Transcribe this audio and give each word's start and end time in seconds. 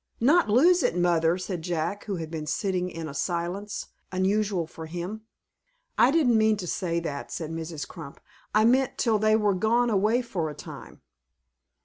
"Not 0.19 0.49
lose 0.49 0.81
it, 0.81 0.97
mother," 0.97 1.37
said 1.37 1.61
Jack, 1.61 2.05
who 2.05 2.15
had 2.15 2.31
been 2.31 2.47
sitting 2.47 2.89
in 2.89 3.07
a 3.07 3.13
silence 3.13 3.89
unusual 4.11 4.65
for 4.65 4.87
him. 4.87 5.27
"I 5.95 6.09
didn't 6.09 6.39
mean 6.39 6.57
to 6.57 6.65
say 6.65 6.99
that," 7.01 7.31
said 7.31 7.51
Mrs. 7.51 7.87
Crump. 7.87 8.19
"I 8.51 8.65
meant 8.65 8.97
till 8.97 9.19
they 9.19 9.35
were 9.35 9.53
gone 9.53 9.91
away 9.91 10.23
for 10.23 10.49
a 10.49 10.55
time." 10.55 11.01